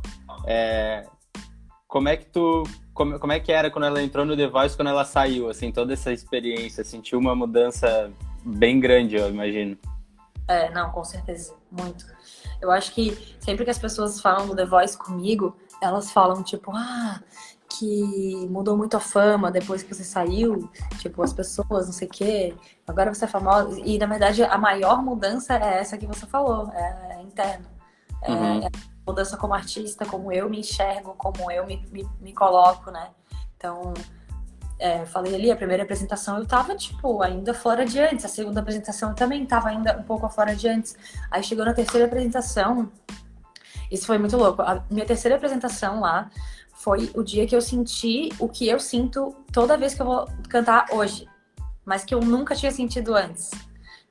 [0.46, 1.04] é,
[1.86, 4.76] como é que tu como, como é que era quando ela entrou no The Voice,
[4.76, 8.12] quando ela saiu, assim, toda essa experiência, sentiu uma mudança
[8.44, 9.76] bem grande, eu imagino.
[10.48, 12.05] É, não, com certeza, muito.
[12.61, 16.72] Eu acho que sempre que as pessoas falam do The Voice comigo, elas falam tipo,
[16.74, 17.20] ah,
[17.68, 22.11] que mudou muito a fama depois que você saiu, tipo, as pessoas, não sei o
[22.11, 22.55] quê,
[22.87, 23.81] agora você é famosa.
[23.81, 27.66] E na verdade a maior mudança é essa que você falou, é, é interna.
[28.22, 28.66] É, uhum.
[28.66, 28.68] É,
[29.07, 33.11] mudança como artista, como eu me enxergo, como eu me, me, me coloco, né?
[33.57, 33.94] Então,
[34.80, 38.24] é, falei ali, a primeira apresentação eu tava, tipo, ainda fora de antes.
[38.24, 40.96] A segunda apresentação eu também tava ainda um pouco fora de antes.
[41.30, 42.90] Aí chegou na terceira apresentação,
[43.90, 44.62] isso foi muito louco.
[44.62, 46.30] A minha terceira apresentação lá
[46.72, 50.26] foi o dia que eu senti o que eu sinto toda vez que eu vou
[50.48, 51.28] cantar hoje,
[51.84, 53.50] mas que eu nunca tinha sentido antes.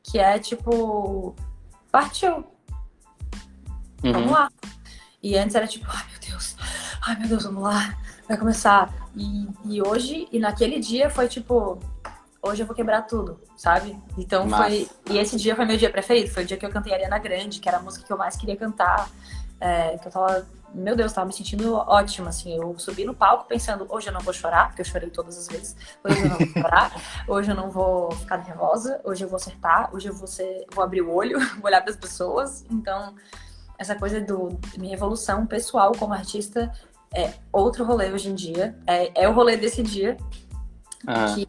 [0.04, 1.36] Que é tipo,
[1.92, 2.46] partiu.
[4.04, 4.14] Uhum.
[4.14, 4.52] Vamos lá.
[5.22, 6.56] E antes era tipo, ai meu Deus,
[7.02, 7.98] ai meu Deus, vamos lá
[8.30, 8.94] vai começar.
[9.16, 11.80] E, e hoje, e naquele dia foi tipo,
[12.44, 13.98] hoje eu vou quebrar tudo, sabe?
[14.16, 14.88] Então foi.
[15.10, 16.30] E esse dia foi meu dia preferido.
[16.30, 18.36] Foi o dia que eu cantei Ariana Grande, que era a música que eu mais
[18.36, 19.10] queria cantar.
[19.60, 20.48] É, que eu tava.
[20.72, 22.56] Meu Deus, tava me sentindo ótima, assim.
[22.56, 25.48] Eu subi no palco pensando, hoje eu não vou chorar, porque eu chorei todas as
[25.48, 25.76] vezes.
[26.04, 26.92] Hoje eu não vou chorar,
[27.28, 30.68] hoje eu não vou ficar nervosa, hoje eu vou acertar, hoje eu vou ser.
[30.72, 32.64] vou abrir o olho, vou olhar para as pessoas.
[32.70, 33.16] Então,
[33.80, 36.72] essa coisa do minha evolução pessoal como artista
[37.14, 38.78] é outro rolê hoje em dia.
[38.86, 40.18] É, é o rolê desse dia.
[41.08, 41.34] Ah.
[41.34, 41.48] Que,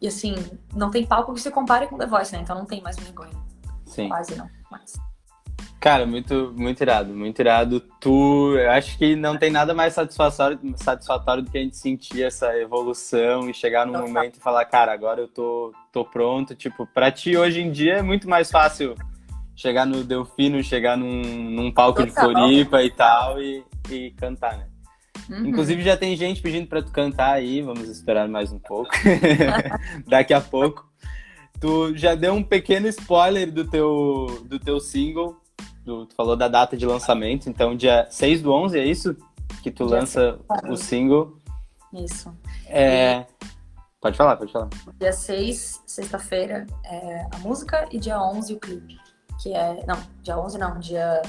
[0.00, 0.34] e assim,
[0.74, 2.40] não tem palco que se compare com The Voice, né?
[2.42, 3.32] Então não tem mais vergonha.
[3.86, 4.08] Sim.
[4.08, 4.48] Quase não.
[4.70, 4.98] Mas...
[5.80, 7.80] Cara, muito, muito irado, muito irado.
[7.98, 12.22] Tu, eu acho que não tem nada mais satisfatório, satisfatório do que a gente sentir
[12.22, 16.54] essa evolução e chegar num momento e falar, cara, agora eu tô, tô pronto.
[16.54, 18.94] Tipo, pra ti hoje em dia é muito mais fácil
[19.56, 22.28] chegar no Delfino, chegar num, num palco Total.
[22.28, 24.69] de Floripa e tal e, e cantar, né?
[25.28, 25.46] Uhum.
[25.46, 28.90] Inclusive já tem gente pedindo para tu cantar aí, vamos esperar mais um pouco.
[30.06, 30.88] Daqui a pouco.
[31.60, 35.36] Tu já deu um pequeno spoiler do teu, do teu single,
[35.84, 39.14] do, tu falou da data de lançamento, então dia 6 do 11, é isso?
[39.62, 41.36] Que tu dia lança o single.
[41.92, 42.34] Isso.
[42.66, 43.26] É...
[44.00, 44.70] Pode falar, pode falar.
[44.98, 48.96] Dia 6, sexta-feira, é a música e dia 11 o clipe.
[49.42, 49.84] Que é.
[49.86, 51.20] Não, dia 11 não, dia.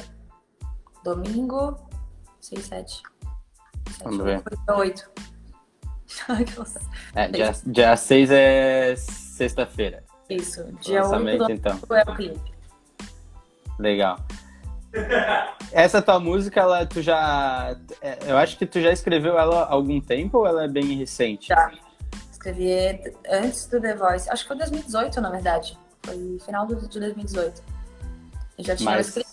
[1.03, 1.75] Domingo,
[2.39, 3.03] 6, 7.
[4.03, 4.43] Vamos ver.
[4.67, 5.09] 8.
[7.15, 10.03] é, dia, dia 6 é sexta-feira.
[10.29, 11.79] Isso, dia Lançamento, 8 então.
[11.91, 12.51] é o clipe.
[13.79, 14.19] Legal.
[15.71, 17.77] Essa tua música, ela, tu já.
[18.01, 20.97] É, eu acho que tu já escreveu ela há algum tempo ou ela é bem
[20.97, 21.47] recente?
[21.47, 21.71] Já.
[22.31, 24.29] Escrevi antes do The Voice.
[24.29, 25.77] Acho que foi 2018, na verdade.
[26.03, 27.61] Foi final de 2018.
[28.57, 29.07] Eu já tinha Mas...
[29.07, 29.29] escrita,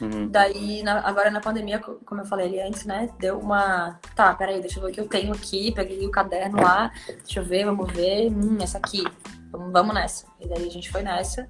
[0.00, 0.28] uhum.
[0.28, 3.98] daí na, agora na pandemia, como eu falei ali antes, né, deu uma.
[4.14, 7.40] Tá, peraí, deixa eu ver o que eu tenho aqui, peguei o caderno lá, deixa
[7.40, 9.04] eu ver, vamos ver, hum, essa aqui,
[9.50, 10.26] vamos, vamos nessa.
[10.40, 11.48] E daí a gente foi nessa.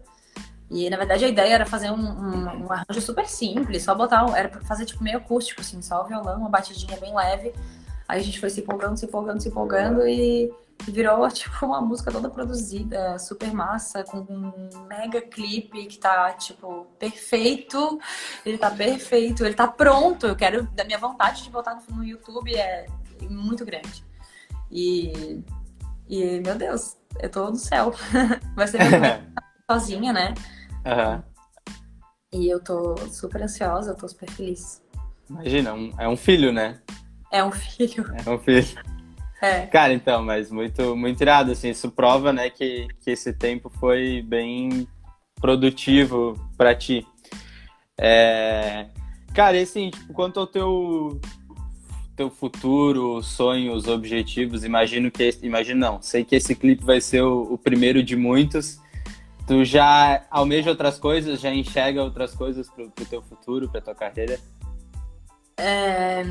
[0.71, 4.27] E na verdade a ideia era fazer um, um, um arranjo super simples, só botar,
[4.27, 7.55] um, era pra fazer tipo meio acústico, assim, só o violão, uma batidinha bem leve.
[8.07, 10.51] Aí a gente foi se empolgando, se empolgando, se empolgando e
[10.87, 16.87] virou tipo uma música toda produzida, super massa, com um mega clipe que tá tipo
[16.99, 17.99] perfeito.
[18.45, 20.27] Ele tá perfeito, ele tá pronto.
[20.27, 22.87] Eu quero, da minha vontade de botar no, no YouTube é
[23.29, 24.05] muito grande.
[24.71, 25.43] E,
[26.09, 27.95] e meu Deus, eu tô no céu.
[28.55, 28.79] Vai ser
[29.71, 30.35] sozinha, né?
[30.85, 31.23] Uhum.
[32.33, 34.83] E eu tô super ansiosa, eu tô super feliz.
[35.29, 36.81] Imagina, um, é um filho, né?
[37.31, 38.05] É um filho.
[38.25, 38.98] É um filho.
[39.41, 39.67] É.
[39.67, 44.23] Cara, então, mas muito, muito irado, assim, isso prova, né, que, que esse tempo foi
[44.23, 44.89] bem
[45.41, 47.07] produtivo para ti.
[47.97, 48.87] É...
[49.33, 51.21] Cara, e assim, tipo, quanto ao teu,
[52.17, 57.53] teu futuro, sonhos, objetivos, imagino que, imagino não, sei que esse clipe vai ser o,
[57.53, 58.81] o primeiro de muitos,
[59.47, 63.95] tu já almeja outras coisas, já enxerga outras coisas pro, pro teu futuro, pra tua
[63.95, 64.41] carreira?
[65.57, 66.25] É...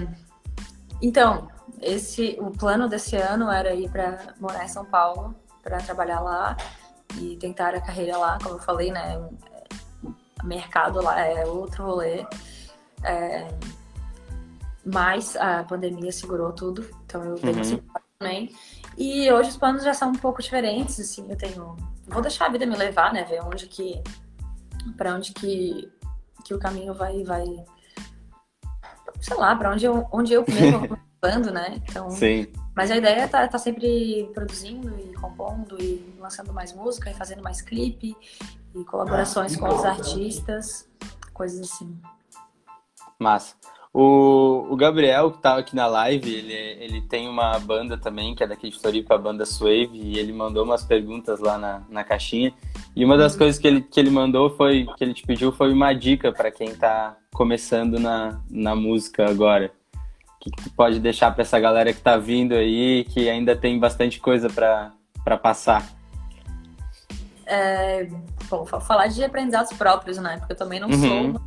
[1.01, 1.47] Então,
[1.81, 6.57] esse, o plano desse ano era ir para morar em São Paulo, para trabalhar lá
[7.19, 9.17] e tentar a carreira lá, como eu falei, né?
[10.43, 12.25] O mercado lá é outro rolê.
[13.03, 13.47] É,
[14.85, 17.83] mas a pandemia segurou tudo, então eu tenho uhum.
[18.17, 18.55] também.
[18.97, 21.75] E hoje os planos já são um pouco diferentes, assim, eu tenho...
[22.07, 23.23] Vou deixar a vida me levar, né?
[23.25, 24.01] Ver onde que...
[24.95, 25.91] para onde que,
[26.43, 27.23] que o caminho vai...
[27.23, 27.45] vai
[29.19, 31.81] sei lá, para onde eu, onde eu mesmo bando, né?
[31.89, 32.47] Então, Sim.
[32.75, 37.13] Mas a ideia é tá, tá sempre produzindo e compondo e lançando mais música e
[37.13, 38.15] fazendo mais clipe
[38.75, 40.87] e colaborações com outros artistas,
[41.33, 41.97] coisas assim.
[43.19, 43.55] Massa.
[43.91, 48.43] O, o Gabriel, que tá aqui na live, ele, ele tem uma banda também, que
[48.43, 52.03] é daqui de Floripa, a banda Swave, e ele mandou umas perguntas lá na, na
[52.03, 52.53] caixinha.
[52.95, 53.39] E uma das uhum.
[53.39, 56.51] coisas que ele, que ele mandou foi, que ele te pediu, foi uma dica para
[56.51, 59.71] quem tá começando na, na música agora
[60.49, 63.79] que, que tu pode deixar para essa galera que está vindo aí, que ainda tem
[63.79, 65.87] bastante coisa para passar?
[67.45, 68.07] É,
[68.49, 70.37] bom, falar de aprendizados próprios, né?
[70.37, 71.33] Porque eu também não uhum.
[71.33, 71.41] sou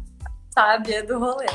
[0.51, 1.47] sábia do rolê.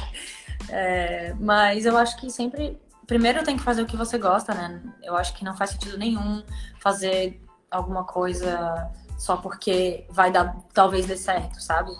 [0.69, 2.79] É, mas eu acho que sempre.
[3.07, 4.81] Primeiro tem que fazer o que você gosta, né?
[5.03, 6.43] Eu acho que não faz sentido nenhum
[6.79, 11.91] fazer alguma coisa só porque vai dar, talvez dê certo, sabe?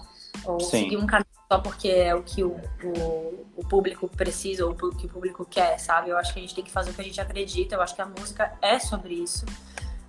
[0.44, 0.84] Ou Sim.
[0.84, 4.96] seguir um caminho só porque é o que o, o, o, público precisa ou o
[4.96, 6.10] que o público quer, sabe?
[6.10, 7.76] Eu acho que a gente tem que fazer o que a gente acredita.
[7.76, 9.46] Eu acho que a música é sobre isso.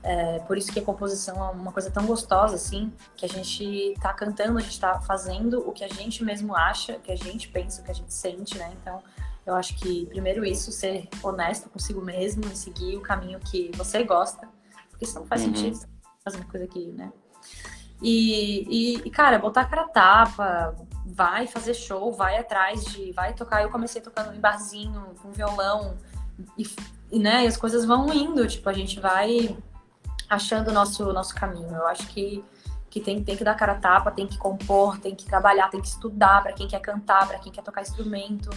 [0.02, 3.94] É, por isso que a composição é uma coisa tão gostosa, assim, que a gente
[4.00, 7.16] tá cantando, a gente tá fazendo o que a gente mesmo acha, o que a
[7.16, 8.72] gente pensa, o que a gente sente, né?
[8.80, 9.02] Então,
[9.44, 14.04] eu acho que primeiro isso, ser honesto consigo mesmo e seguir o caminho que você
[14.04, 14.48] gosta,
[14.90, 15.54] porque senão não faz uhum.
[15.54, 15.80] sentido
[16.24, 17.12] fazer uma coisa que, né?
[18.02, 23.12] E, e, cara, botar a cara tapa, vai fazer show, vai atrás de.
[23.12, 23.62] Vai tocar.
[23.62, 25.96] Eu comecei tocando em barzinho, com violão,
[26.58, 26.66] e,
[27.10, 29.56] e, né, e as coisas vão indo, tipo, a gente vai
[30.28, 31.74] achando o nosso, nosso caminho.
[31.74, 32.44] Eu acho que,
[32.90, 35.88] que tem, tem que dar cara tapa, tem que compor, tem que trabalhar, tem que
[35.88, 38.50] estudar para quem quer cantar, para quem quer tocar instrumento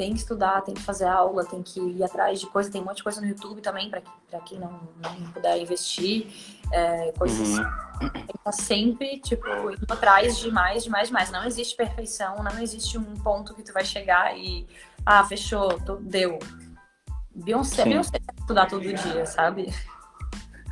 [0.00, 2.72] tem que estudar, tem que fazer aula, tem que ir atrás de coisa.
[2.72, 6.26] Tem um monte de coisa no YouTube também, para quem não, não, puder investir.
[6.72, 7.58] É, coisas.
[7.58, 8.10] Uhum.
[8.10, 11.30] Tem que estar sempre, tipo, indo atrás de mais, de mais, de mais.
[11.30, 14.66] Não existe perfeição, não existe um ponto que tu vai chegar e.
[15.04, 16.38] Ah, fechou, tô, deu.
[17.34, 17.90] Beyoncé, Sim.
[17.90, 19.70] Beyoncé tem que estudar todo dia, sabe?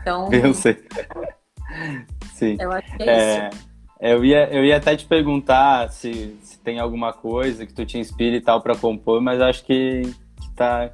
[0.01, 0.31] Então.
[0.31, 0.81] Beyoncé.
[2.33, 2.57] Sim.
[2.59, 3.51] Eu acho que é, é...
[3.51, 3.68] isso.
[4.01, 7.99] Eu ia, eu ia até te perguntar se, se tem alguma coisa que tu te
[7.99, 10.03] inspire e tal para compor, mas acho que,
[10.41, 10.93] que tá,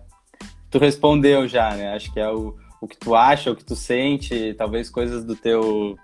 [0.70, 1.94] tu respondeu já, né?
[1.94, 5.36] Acho que é o, o que tu acha, o que tu sente, talvez coisas do
[5.36, 5.98] teu,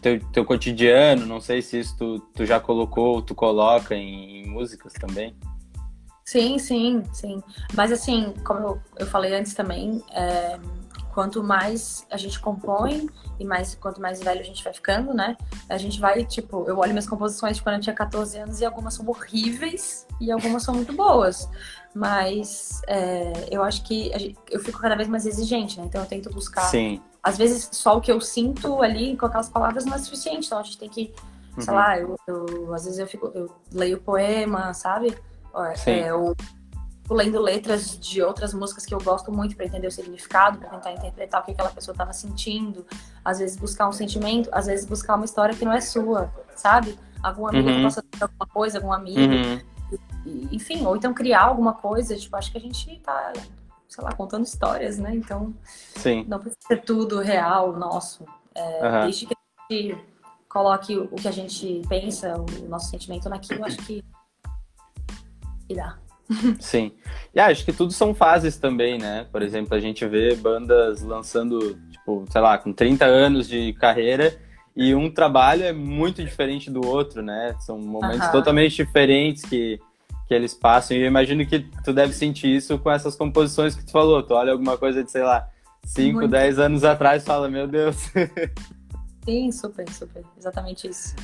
[0.00, 4.42] teu, teu cotidiano, não sei se isso tu, tu já colocou ou tu coloca em,
[4.42, 5.34] em músicas também.
[6.24, 7.42] Sim, sim, sim.
[7.74, 10.58] Mas assim, como eu, eu falei antes também, é,
[11.12, 15.36] quanto mais a gente compõe e mais quanto mais velho a gente vai ficando, né?
[15.68, 18.64] A gente vai, tipo, eu olho minhas composições de quando eu tinha 14 anos e
[18.64, 21.48] algumas são horríveis e algumas são muito boas.
[21.94, 25.86] Mas é, eu acho que gente, eu fico cada vez mais exigente, né?
[25.86, 26.62] Então eu tento buscar.
[26.62, 27.00] Sim.
[27.22, 30.46] Às vezes só o que eu sinto ali com aquelas palavras não é suficiente.
[30.46, 31.12] Então a gente tem que,
[31.56, 31.62] uhum.
[31.62, 35.16] sei lá, eu, eu, às vezes eu fico, eu leio poema, sabe?
[35.76, 35.90] Sim.
[35.90, 36.36] É, ou
[37.10, 40.92] lendo letras de outras músicas que eu gosto muito para entender o significado, para tentar
[40.92, 42.86] interpretar o que aquela pessoa estava sentindo,
[43.24, 46.98] às vezes buscar um sentimento, às vezes buscar uma história que não é sua, sabe?
[47.22, 47.76] Alguma amiga uhum.
[47.76, 50.48] que possa ter alguma coisa, algum amigo, uhum.
[50.52, 53.32] enfim, ou então criar alguma coisa, tipo, acho que a gente tá,
[53.88, 55.14] sei lá, contando histórias, né?
[55.14, 55.54] Então,
[55.96, 56.24] Sim.
[56.28, 58.24] não precisa ser tudo real, nosso.
[58.54, 59.00] É, uhum.
[59.06, 60.08] Desde que a gente
[60.48, 64.04] coloque o que a gente pensa, o nosso sentimento naquilo, acho que
[65.68, 65.98] irá.
[66.60, 66.92] Sim.
[67.34, 69.26] E acho que tudo são fases também, né?
[69.30, 74.38] Por exemplo, a gente vê bandas lançando, tipo, sei lá, com 30 anos de carreira
[74.76, 77.56] e um trabalho é muito diferente do outro, né?
[77.60, 78.32] São momentos uhum.
[78.32, 79.80] totalmente diferentes que,
[80.28, 80.96] que eles passam.
[80.96, 84.22] E eu imagino que tu deve sentir isso com essas composições que tu falou.
[84.22, 85.48] Tu olha alguma coisa de, sei lá,
[85.84, 87.96] 5, 10 anos atrás e fala, meu Deus.
[89.24, 90.22] Sim, super, super.
[90.38, 91.16] Exatamente isso.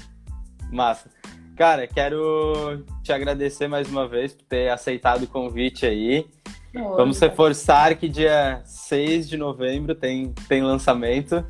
[0.73, 1.09] Massa.
[1.57, 6.27] Cara, quero te agradecer mais uma vez por ter aceitado o convite aí.
[6.75, 11.47] Oi, Vamos reforçar que dia 6 de novembro tem, tem lançamento.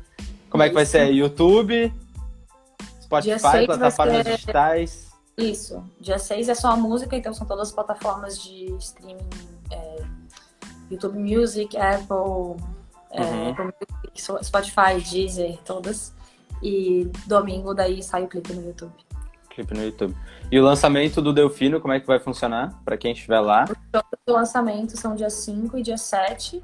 [0.47, 1.11] Como é que vai ser?
[1.11, 1.91] YouTube,
[3.01, 5.11] Spotify, plataformas digitais?
[5.35, 5.83] Isso.
[5.99, 9.27] Dia 6 é só a música, então são todas as plataformas de streaming.
[9.71, 10.03] É,
[10.91, 12.63] YouTube Music, Apple,
[13.09, 13.49] é, uhum.
[13.49, 16.13] Apple Music, Spotify, Deezer, todas.
[16.61, 18.93] E domingo daí sai o clipe no YouTube.
[19.55, 20.15] Clipe no YouTube.
[20.51, 23.65] E o lançamento do Delfino, como é que vai funcionar para quem estiver lá?
[24.27, 26.61] Os lançamentos são dia 5 e dia 7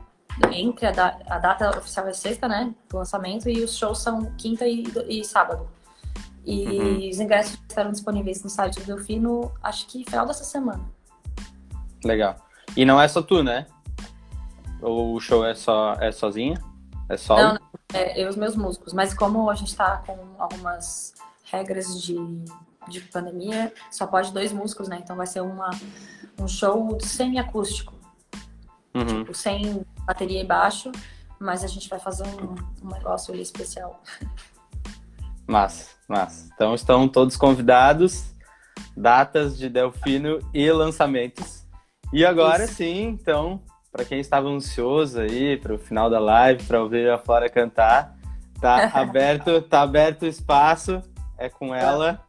[0.52, 2.74] entre a, da, a, data oficial é sexta, né?
[2.90, 5.68] Do lançamento, e os shows são quinta e, e sábado.
[6.46, 7.10] E uhum.
[7.10, 10.84] os ingressos estarão disponíveis no site do Delfino, acho que final dessa semana.
[12.04, 12.36] Legal.
[12.76, 13.68] E não é só tu, né?
[14.82, 16.60] Ou o show é só é sozinha?
[17.08, 17.42] É solo?
[17.42, 17.60] Não, não
[17.94, 18.94] é eu e os meus músicos.
[18.94, 22.16] Mas como a gente tá com algumas regras de,
[22.88, 25.00] de pandemia, só pode dois músicos, né?
[25.04, 25.70] Então vai ser uma,
[26.40, 27.94] um show semi-acústico.
[28.94, 29.06] Uhum.
[29.06, 30.92] Tipo, sem bateria e baixo,
[31.40, 34.02] mas a gente vai fazer um, um negócio ali especial.
[35.48, 36.50] Massa, massa.
[36.54, 38.34] Então estão todos convidados,
[38.96, 41.66] datas de Delfino e lançamentos.
[42.12, 42.76] E agora Isso.
[42.76, 47.18] sim, então, para quem estava ansioso aí para o final da live, para ouvir a
[47.18, 48.18] Flora cantar,
[48.60, 51.02] tá aberto, tá aberto o espaço,
[51.38, 52.22] é com ela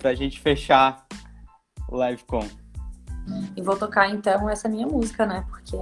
[0.00, 1.06] para a gente fechar
[1.88, 2.40] o live com.
[3.54, 5.44] E vou tocar então essa minha música, né?
[5.48, 5.76] Porque.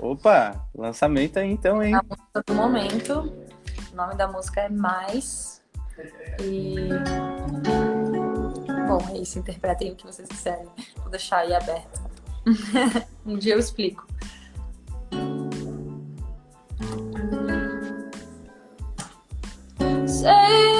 [0.00, 0.68] Opa!
[0.74, 1.94] Lançamento aí então, hein?
[1.94, 3.32] A música do momento.
[3.92, 5.62] O nome da música é Mais.
[6.42, 6.74] E.
[8.88, 9.38] Bom, é isso.
[9.38, 10.66] Interpretem o que vocês quiserem.
[10.98, 12.02] Vou deixar aí aberto.
[13.24, 14.06] um dia eu explico.
[20.06, 20.73] Sei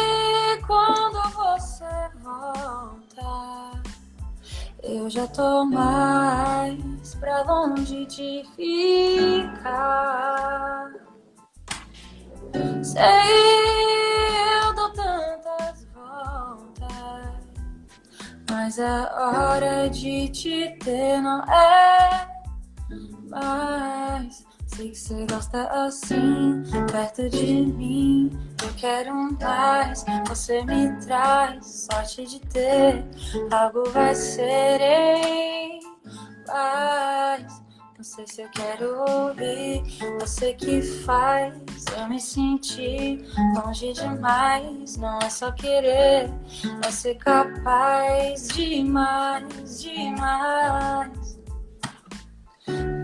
[5.04, 9.74] eu já tô mais pra longe de ficar.
[12.82, 13.02] Sei,
[14.62, 16.88] eu dou tantas voltas,
[18.50, 22.26] mas a hora de te ter não é
[23.28, 24.53] mais.
[24.76, 28.30] Sei que você gosta assim, perto de mim.
[28.62, 33.04] Eu quero mais, você me traz sorte de ter.
[33.50, 35.80] Algo vai ser em
[36.46, 37.62] paz.
[37.96, 39.82] Não sei se eu quero ouvir
[40.20, 41.54] você que faz
[41.96, 44.96] eu me sentir longe demais.
[44.96, 46.28] Não é só querer,
[46.84, 51.38] é ser capaz demais, demais.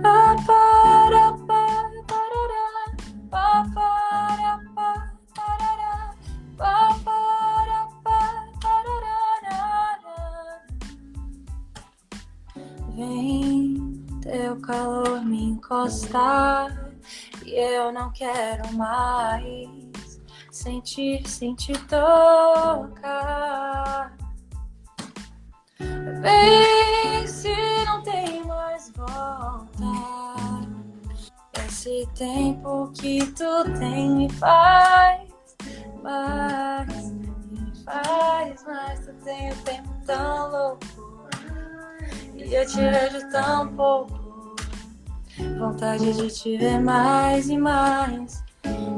[0.02, 1.39] Pa, para,
[13.00, 16.92] Vem teu calor me encostar
[17.46, 22.92] e eu não quero mais sentir, sentir tocar.
[25.78, 27.54] Vem se
[27.86, 30.09] não tem mais volta.
[31.80, 35.22] Esse tempo que tu tem me faz
[36.02, 39.00] mais, me faz mais.
[39.00, 41.26] Tu tem o tempo tão louco
[42.36, 44.56] e eu te vejo tão pouco.
[45.58, 48.44] Vontade de te ver mais e mais.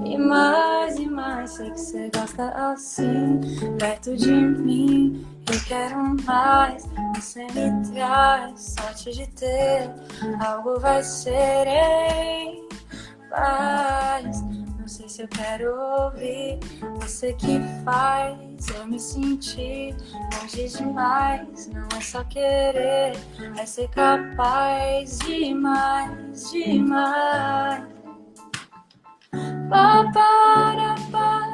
[0.04, 3.40] E mais e mais, sei que você gosta assim,
[3.78, 5.24] perto de mim.
[5.52, 9.88] Eu quero mais, você me traz sorte de ter.
[10.44, 12.71] Algo vai ser em
[13.32, 14.42] paz.
[14.78, 16.58] Não sei se eu quero ouvir
[17.00, 19.96] você que faz eu me sentir
[20.34, 21.68] longe demais.
[21.68, 23.16] Não é só querer,
[23.58, 27.84] é ser capaz demais, demais.
[29.70, 31.52] Pa, para, pa,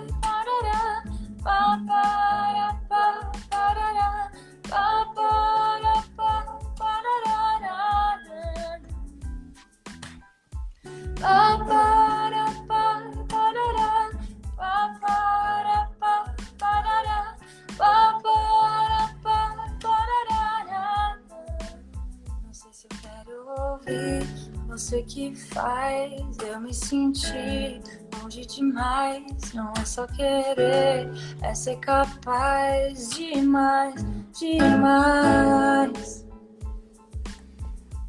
[24.78, 27.82] coisa que faz eu me sentir
[28.22, 29.52] longe demais.
[29.52, 31.10] Não é só querer,
[31.42, 34.06] é ser capaz demais,
[34.38, 36.24] demais.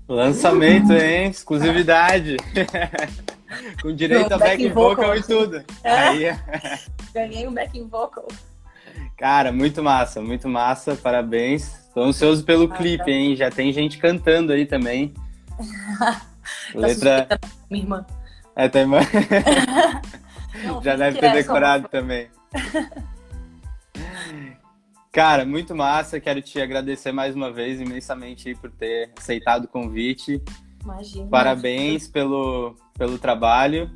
[0.08, 1.30] Lançamento, hein?
[1.32, 2.38] Exclusividade.
[3.82, 5.64] Com direito a back, vocal, vocal e tudo.
[5.84, 5.92] É.
[5.92, 6.26] Aí...
[7.12, 8.28] Ganhei um back vocal.
[9.18, 10.96] Cara, muito massa, muito massa.
[10.96, 11.90] Parabéns.
[11.96, 13.12] Tô ansioso pelo ah, clipe, tá.
[13.12, 13.36] hein?
[13.36, 15.16] Já tem gente cantando aí também.
[16.74, 17.28] Letra.
[17.70, 18.06] Minha irmã.
[18.56, 19.00] É, tua irmã.
[20.64, 22.30] Não, Já deve ter é, decorado também.
[25.12, 26.20] Cara, muito massa.
[26.20, 30.42] Quero te agradecer mais uma vez imensamente por ter aceitado o convite.
[30.84, 31.28] Imagina.
[31.30, 33.90] Parabéns pelo, pelo trabalho.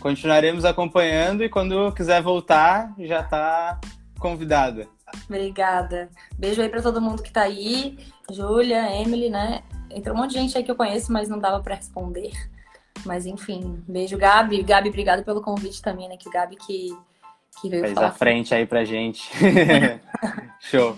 [0.00, 3.80] Continuaremos acompanhando e quando quiser voltar, já está
[4.18, 4.88] convidada.
[5.28, 6.08] Obrigada.
[6.36, 7.98] Beijo aí para todo mundo que está aí.
[8.30, 9.62] Júlia, Emily, né?
[9.90, 12.32] Entrou um monte de gente aí que eu conheço, mas não dava para responder.
[13.04, 14.62] Mas enfim, beijo, Gabi.
[14.62, 16.16] Gabi, obrigado pelo convite também, né?
[16.16, 16.96] Que o Gabi que,
[17.60, 18.08] que veio Fez falar.
[18.08, 19.30] a frente aí pra gente.
[20.60, 20.96] Show.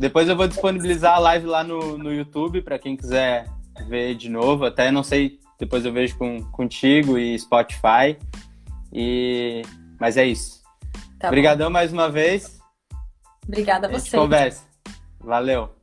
[0.00, 3.46] Depois eu vou disponibilizar a live lá no, no YouTube para quem quiser
[3.86, 4.64] ver de novo.
[4.64, 8.18] Até não sei, depois eu vejo com, contigo e Spotify.
[8.92, 9.62] E...
[10.00, 10.62] Mas é isso.
[11.18, 12.53] Tá Obrigadão mais uma vez.
[13.46, 14.16] Obrigada a, a você.
[14.16, 14.64] Conversa.
[15.20, 15.73] Valeu.